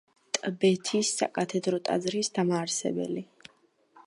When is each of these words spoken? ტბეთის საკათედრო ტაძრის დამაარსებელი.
ტბეთის 0.45 1.11
საკათედრო 1.19 1.81
ტაძრის 1.91 2.33
დამაარსებელი. 2.39 3.29